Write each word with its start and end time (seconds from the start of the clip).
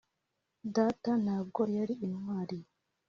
data, 0.75 1.11
ntabwo 1.23 1.61
yari 1.77 1.93
intwari 2.05 2.57